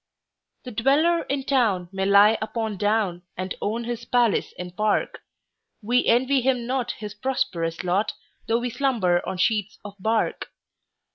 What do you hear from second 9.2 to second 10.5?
on sheets of bark.